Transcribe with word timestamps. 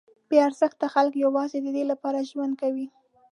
بې 0.29 0.37
ارزښته 0.47 0.87
خلک 0.93 1.13
یوازې 1.25 1.57
ددې 1.65 1.83
لپاره 1.91 2.27
ژوند 2.29 2.53
کوي. 2.61 2.87